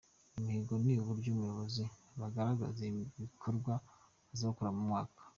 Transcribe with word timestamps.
Imihigo 0.39 0.73
ni 0.85 0.93
uburyo 1.01 1.29
abayobozi 1.33 1.83
bagaragaza 2.19 2.81
ibikorwa 3.19 3.73
bazakora 4.27 4.71
mu 4.75 4.83
mwaka. 4.89 5.21